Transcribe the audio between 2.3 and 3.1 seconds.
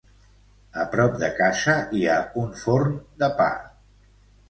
un forn